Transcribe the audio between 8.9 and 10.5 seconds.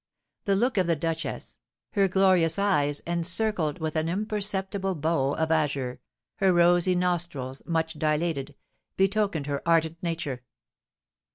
betokened her ardent nature.